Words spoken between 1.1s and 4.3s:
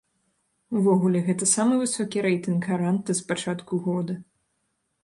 гэта самы высокі рэйтынг гаранта з пачатку года.